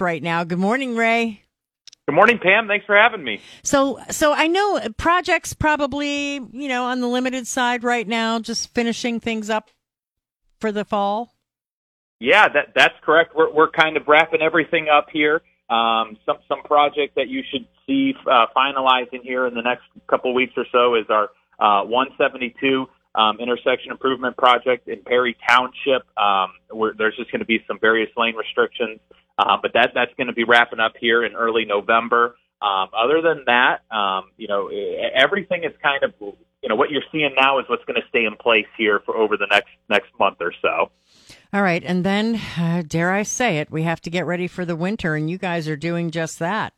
right 0.00 0.22
now. 0.22 0.44
Good 0.44 0.58
morning, 0.58 0.96
Ray. 0.96 1.42
Good 2.06 2.14
morning, 2.14 2.38
Pam. 2.38 2.68
Thanks 2.68 2.84
for 2.84 2.96
having 2.96 3.24
me. 3.24 3.40
So, 3.62 3.98
so 4.10 4.32
I 4.32 4.46
know 4.46 4.80
projects 4.98 5.54
probably, 5.54 6.34
you 6.34 6.68
know, 6.68 6.84
on 6.84 7.00
the 7.00 7.06
limited 7.06 7.46
side 7.46 7.82
right 7.82 8.06
now, 8.06 8.38
just 8.38 8.74
finishing 8.74 9.20
things 9.20 9.48
up 9.48 9.70
for 10.60 10.70
the 10.70 10.84
fall. 10.84 11.34
Yeah, 12.20 12.48
that 12.48 12.72
that's 12.74 12.94
correct. 13.02 13.34
We're 13.34 13.52
we're 13.52 13.70
kind 13.70 13.96
of 13.96 14.06
wrapping 14.06 14.40
everything 14.40 14.88
up 14.88 15.08
here. 15.12 15.42
Um, 15.68 16.16
some 16.26 16.38
some 16.48 16.62
project 16.62 17.16
that 17.16 17.28
you 17.28 17.42
should 17.50 17.66
see 17.86 18.14
uh, 18.30 18.46
finalizing 18.56 19.22
here 19.22 19.46
in 19.46 19.54
the 19.54 19.62
next 19.62 19.84
couple 20.08 20.32
weeks 20.34 20.52
or 20.56 20.64
so 20.72 20.94
is 20.94 21.06
our 21.10 21.30
uh, 21.58 21.84
172 21.84 22.86
um, 23.14 23.38
intersection 23.40 23.92
improvement 23.92 24.36
project 24.36 24.88
in 24.88 25.02
Perry 25.02 25.36
Township. 25.48 26.02
Um, 26.18 26.52
there's 26.98 27.16
just 27.16 27.30
going 27.30 27.40
to 27.40 27.46
be 27.46 27.64
some 27.66 27.78
various 27.78 28.10
lane 28.16 28.34
restrictions, 28.34 29.00
uh, 29.38 29.56
but 29.60 29.72
that 29.74 29.92
that's 29.94 30.12
going 30.16 30.26
to 30.26 30.32
be 30.32 30.44
wrapping 30.44 30.80
up 30.80 30.94
here 30.98 31.24
in 31.24 31.34
early 31.34 31.64
November. 31.64 32.36
Um, 32.60 32.88
other 32.96 33.20
than 33.20 33.44
that, 33.46 33.82
um, 33.94 34.30
you 34.36 34.48
know, 34.48 34.70
everything 35.14 35.64
is 35.64 35.72
kind 35.82 36.02
of 36.02 36.12
you 36.20 36.68
know 36.68 36.76
what 36.76 36.90
you're 36.90 37.02
seeing 37.12 37.34
now 37.36 37.58
is 37.58 37.66
what's 37.68 37.84
going 37.84 38.00
to 38.00 38.08
stay 38.08 38.24
in 38.24 38.36
place 38.36 38.66
here 38.78 39.00
for 39.04 39.16
over 39.16 39.36
the 39.36 39.46
next 39.50 39.68
next 39.90 40.08
month 40.18 40.38
or 40.40 40.52
so. 40.62 40.90
All 41.52 41.62
right, 41.62 41.84
and 41.84 42.04
then 42.04 42.40
uh, 42.58 42.82
dare 42.86 43.12
I 43.12 43.22
say 43.22 43.58
it, 43.58 43.70
we 43.70 43.82
have 43.82 44.00
to 44.02 44.10
get 44.10 44.26
ready 44.26 44.48
for 44.48 44.64
the 44.64 44.74
winter, 44.74 45.14
and 45.14 45.30
you 45.30 45.38
guys 45.38 45.68
are 45.68 45.76
doing 45.76 46.10
just 46.10 46.38
that. 46.38 46.72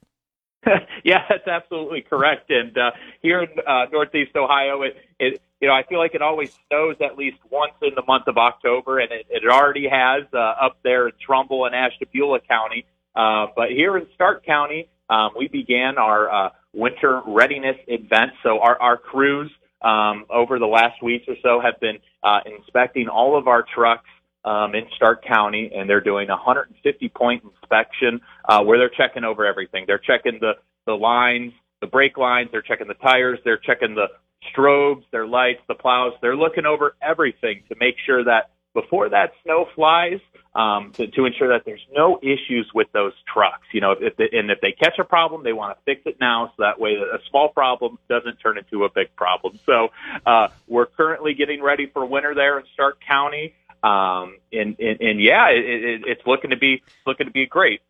yeah, 1.05 1.25
that's 1.29 1.47
absolutely 1.47 2.03
correct. 2.03 2.51
And 2.51 2.77
uh, 2.77 2.91
here 3.23 3.43
in 3.43 3.49
uh, 3.67 3.87
Northeast 3.93 4.37
Ohio, 4.37 4.83
it, 4.83 4.97
it 5.19 5.41
you 5.61 5.69
know 5.69 5.75
I 5.75 5.83
feel 5.85 5.99
like 5.99 6.15
it 6.15 6.23
always 6.23 6.57
snows 6.69 6.97
at 7.01 7.17
least 7.17 7.39
once 7.51 7.75
in 7.83 7.95
the 7.95 8.03
month 8.07 8.27
of 8.27 8.37
October, 8.37 8.99
and 8.99 9.11
it, 9.13 9.27
it 9.31 9.43
already 9.49 9.89
has 9.89 10.25
uh, 10.33 10.39
up 10.39 10.79
there 10.83 11.09
in 11.09 11.15
Trumbull 11.25 11.67
and 11.67 11.75
Ashtabula 11.75 12.41
County. 12.41 12.87
Uh, 13.15 13.47
but 13.57 13.71
here 13.71 13.97
in 13.97 14.07
Stark 14.15 14.45
County, 14.45 14.89
um, 15.09 15.31
we 15.39 15.49
began 15.49 15.97
our 15.99 16.31
uh, 16.31 16.51
winter 16.75 17.23
readiness 17.27 17.77
event. 17.87 18.33
So 18.43 18.61
our, 18.61 18.81
our 18.81 18.97
crews 18.99 19.51
um, 19.83 20.27
over 20.29 20.59
the 20.59 20.67
last 20.67 21.03
weeks 21.03 21.25
or 21.29 21.37
so 21.43 21.61
have 21.61 21.81
been 21.81 21.99
uh, 22.23 22.41
inspecting 22.45 23.09
all 23.09 23.39
of 23.39 23.49
our 23.49 23.65
trucks 23.75 24.09
um, 24.47 24.75
in 24.75 24.87
Stark 24.95 25.25
County, 25.25 25.71
and 25.75 25.91
they're 25.91 26.01
doing 26.01 26.31
a 26.31 26.37
150 26.37 27.09
point 27.11 27.45
inspection 27.45 28.21
uh, 28.49 28.63
where 28.63 28.79
they're 28.79 28.89
checking 28.89 29.25
over 29.25 29.45
everything. 29.45 29.85
They're 29.87 29.99
checking 29.99 30.39
the 30.41 30.53
the 30.87 30.95
lines, 30.95 31.53
the 31.81 31.89
brake 31.89 32.17
lines. 32.17 32.49
They're 32.53 32.63
checking 32.63 32.87
the 32.87 32.95
tires. 32.95 33.41
They're 33.45 33.59
checking 33.59 33.95
the 33.95 34.07
strobes, 34.55 35.03
their 35.11 35.27
lights, 35.27 35.61
the 35.69 35.75
plows. 35.75 36.13
They're 36.23 36.37
looking 36.37 36.65
over 36.65 36.95
everything 37.03 37.65
to 37.69 37.75
make 37.79 37.97
sure 38.07 38.25
that 38.25 38.51
before 38.73 39.09
that 39.09 39.33
snow 39.43 39.67
flies, 39.75 40.21
um, 40.55 40.93
to, 40.93 41.07
to 41.09 41.25
ensure 41.25 41.49
that 41.49 41.65
there's 41.65 41.85
no 41.93 42.19
issues 42.23 42.71
with 42.75 42.87
those 42.93 43.13
trucks. 43.33 43.67
You 43.73 43.81
know, 43.81 43.93
if 43.99 44.17
they, 44.17 44.29
and 44.33 44.51
if 44.51 44.61
they 44.61 44.73
catch 44.73 44.99
a 44.99 45.05
problem, 45.05 45.43
they 45.43 45.53
want 45.53 45.77
to 45.77 45.83
fix 45.85 46.03
it 46.07 46.19
now, 46.21 46.53
so 46.57 46.63
that 46.63 46.79
way 46.79 46.95
a 46.95 47.19
small 47.31 47.49
problem 47.49 47.99
doesn't 48.09 48.37
turn 48.37 48.59
into 48.59 48.85
a 48.85 48.91
big 48.91 49.15
problem. 49.17 49.59
So 49.67 49.89
uh, 50.25 50.49
we're 50.67 50.87
currently 50.87 51.35
getting 51.35 51.63
ready 51.63 51.87
for 51.87 52.07
winter 52.07 52.35
there 52.35 52.59
in 52.59 52.65
Stark 52.75 52.99
County. 53.07 53.55
Um, 53.83 54.39
and, 54.53 54.77
and, 54.79 55.01
and 55.01 55.21
yeah, 55.21 55.49
it, 55.51 55.65
it, 55.65 56.03
it's 56.07 56.23
looking 56.27 56.51
to 56.51 56.57
be 56.57 56.83
looking 57.07 57.27
to 57.27 57.33
be 57.33 57.47
great. 57.47 57.81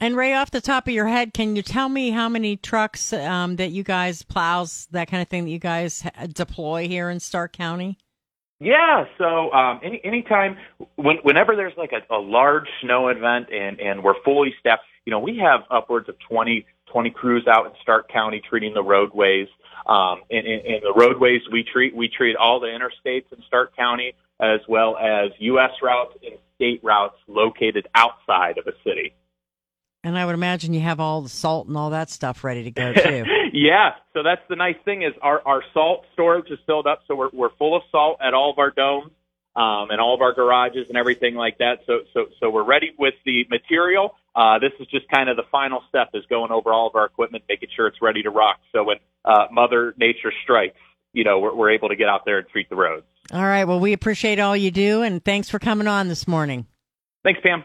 And 0.00 0.14
Ray, 0.16 0.34
off 0.34 0.50
the 0.50 0.60
top 0.60 0.86
of 0.88 0.92
your 0.92 1.06
head, 1.06 1.32
can 1.32 1.56
you 1.56 1.62
tell 1.62 1.88
me 1.88 2.10
how 2.10 2.28
many 2.28 2.56
trucks 2.56 3.14
um, 3.14 3.56
that 3.56 3.70
you 3.70 3.82
guys 3.82 4.22
plows, 4.22 4.86
that 4.90 5.08
kind 5.08 5.22
of 5.22 5.28
thing 5.28 5.44
that 5.44 5.50
you 5.50 5.58
guys 5.58 6.04
deploy 6.34 6.86
here 6.86 7.08
in 7.08 7.18
Stark 7.18 7.52
County? 7.54 7.96
Yeah, 8.58 9.04
so 9.18 9.52
um, 9.52 9.80
any 9.82 10.00
anytime, 10.02 10.56
when, 10.96 11.16
whenever 11.22 11.56
there's 11.56 11.76
like 11.76 11.92
a, 11.92 12.14
a 12.14 12.18
large 12.18 12.68
snow 12.80 13.08
event 13.08 13.48
and 13.52 13.78
and 13.80 14.02
we're 14.02 14.20
fully 14.24 14.54
staffed, 14.58 14.82
you 15.04 15.10
know, 15.10 15.18
we 15.18 15.38
have 15.38 15.60
upwards 15.70 16.08
of 16.08 16.16
20, 16.28 16.64
20 16.92 17.10
crews 17.10 17.46
out 17.46 17.66
in 17.66 17.72
Stark 17.82 18.08
County 18.10 18.40
treating 18.48 18.74
the 18.74 18.82
roadways. 18.82 19.48
Um, 19.86 20.22
and, 20.30 20.46
and, 20.46 20.66
and 20.66 20.82
the 20.82 20.94
roadways 20.96 21.42
we 21.52 21.62
treat, 21.62 21.94
we 21.94 22.08
treat 22.08 22.36
all 22.36 22.58
the 22.60 22.66
interstates 22.66 23.32
in 23.32 23.42
Stark 23.46 23.76
County 23.76 24.14
as 24.40 24.60
well 24.68 24.96
as 24.96 25.30
U.S. 25.38 25.70
routes 25.82 26.16
and 26.24 26.38
state 26.56 26.80
routes 26.82 27.16
located 27.26 27.86
outside 27.94 28.58
of 28.58 28.66
a 28.66 28.72
city. 28.84 29.14
And 30.06 30.16
I 30.16 30.24
would 30.24 30.34
imagine 30.34 30.72
you 30.72 30.80
have 30.80 31.00
all 31.00 31.22
the 31.22 31.28
salt 31.28 31.66
and 31.66 31.76
all 31.76 31.90
that 31.90 32.10
stuff 32.10 32.44
ready 32.44 32.62
to 32.64 32.70
go 32.70 32.92
too. 32.94 33.24
yeah. 33.52 33.94
So 34.12 34.22
that's 34.22 34.42
the 34.48 34.56
nice 34.56 34.76
thing 34.84 35.02
is 35.02 35.12
our, 35.20 35.42
our 35.44 35.62
salt 35.74 36.04
storage 36.12 36.50
is 36.50 36.58
filled 36.66 36.86
up. 36.86 37.00
So 37.08 37.16
we're, 37.16 37.30
we're 37.32 37.54
full 37.58 37.76
of 37.76 37.82
salt 37.90 38.18
at 38.22 38.32
all 38.32 38.50
of 38.52 38.58
our 38.58 38.70
domes, 38.70 39.10
um, 39.56 39.90
and 39.90 40.00
all 40.00 40.14
of 40.14 40.20
our 40.20 40.34
garages 40.34 40.88
and 40.88 40.98
everything 40.98 41.34
like 41.34 41.58
that. 41.58 41.78
So, 41.86 42.00
so, 42.12 42.26
so 42.38 42.50
we're 42.50 42.62
ready 42.64 42.92
with 42.98 43.14
the 43.24 43.46
material. 43.50 44.14
Uh, 44.34 44.58
this 44.58 44.72
is 44.78 44.86
just 44.88 45.08
kind 45.08 45.30
of 45.30 45.36
the 45.36 45.44
final 45.50 45.82
step 45.88 46.10
is 46.12 46.24
going 46.28 46.52
over 46.52 46.72
all 46.72 46.86
of 46.88 46.94
our 46.94 47.06
equipment, 47.06 47.44
making 47.48 47.70
sure 47.74 47.86
it's 47.86 48.02
ready 48.02 48.22
to 48.22 48.30
rock. 48.30 48.58
So 48.72 48.84
when, 48.84 48.98
uh, 49.24 49.46
Mother 49.50 49.94
Nature 49.96 50.32
strikes, 50.44 50.76
you 51.14 51.24
know, 51.24 51.38
we're, 51.38 51.54
we're 51.54 51.70
able 51.70 51.88
to 51.88 51.96
get 51.96 52.08
out 52.08 52.26
there 52.26 52.38
and 52.38 52.48
treat 52.48 52.68
the 52.68 52.76
roads. 52.76 53.06
All 53.32 53.42
right. 53.42 53.64
Well, 53.64 53.80
we 53.80 53.94
appreciate 53.94 54.38
all 54.38 54.56
you 54.56 54.70
do, 54.70 55.02
and 55.02 55.24
thanks 55.24 55.48
for 55.48 55.58
coming 55.58 55.88
on 55.88 56.08
this 56.08 56.28
morning. 56.28 56.66
Thanks, 57.24 57.40
Pam. 57.42 57.64